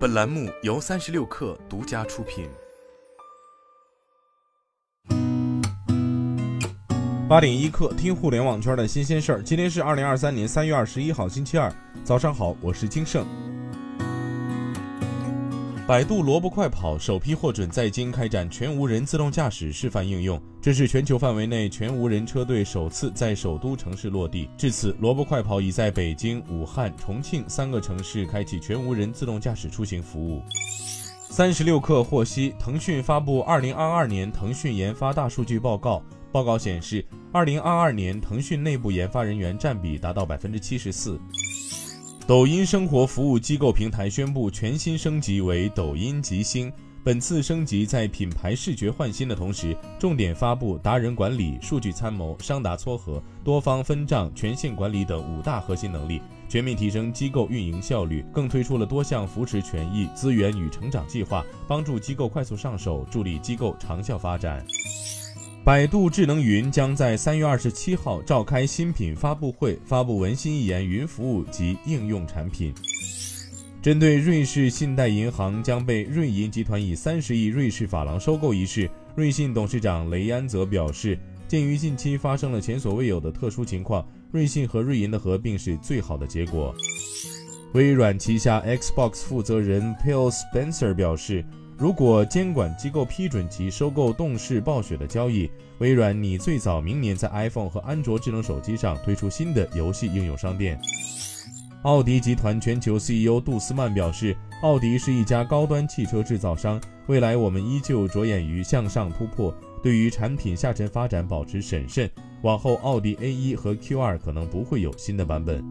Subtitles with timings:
[0.00, 2.48] 本栏目由三十六氪独家出品。
[7.28, 9.42] 八点一刻，听互联网圈的新鲜事儿。
[9.42, 11.70] 今天是二零二三年三月二十一号，星期二，
[12.02, 13.26] 早上好，我是金盛。
[15.90, 24.48] 百度萝卜快跑首批获准在京开展全无人自动驾驶示范应用，这是全球范围内全无人车队首次在首都城市落地。
[24.56, 30.40] 至此，萝卜快跑已在北京、武汉、重庆三个城市开启全无人自动驾驶出行服务。
[31.28, 36.00] 三十六氪获悉，腾讯发布二零二二年腾讯研发大数据报告，
[36.30, 41.20] 报告显示，二零二二年腾讯内部研发人员占比达到百分之七十四。
[42.30, 46.72] 抖音生活服务机构平台宣布全新升级为抖音极星。
[47.02, 58.24] 本次升级在品牌视觉焕新的同时，重点发布达人管理、数据参谋、商达撮合、多方分账、权限管理等五大核心能力，全面提升机构运营效率。
[58.32, 64.64] 更推出了多项扶持权益、资源与成长计划，帮助机构快速上手，助力机构长效发展。
[65.70, 72.74] 百度智能云将在三月二十七号召开新品发布会，发布文心一言云服务及应用产品。
[73.80, 86.74] 针对瑞士信贷银行将被瑞银集团以三十亿瑞士法郎收购一事，瑞信董事长雷安则表示，鉴于近期发生了前所未有的特殊情况，瑞信和瑞银的合并是最好的结果。
[87.74, 91.44] 微软旗下 Xbox 负责人 Phil Spencer 表示。
[91.80, 100.78] 如果监管机构批准其收购动视暴雪的交易，微软拟最早明年在 iPhone 和安卓智能手机上推出新的游戏应用商店。
[101.84, 109.50] 奥迪集团全球 CEO 杜斯曼表示，奥迪是一家高端汽车制造商，未来我们依旧着眼于向上突破，
[109.82, 112.10] 对于产品下沉发展保持审慎。
[112.42, 115.64] 往后奥迪 A1 和 Q2 可能不会有新的版本。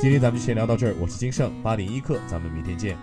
[0.00, 2.98] 今天咱们就先聊到这儿，我是金盛八点一刻，咱们明天见。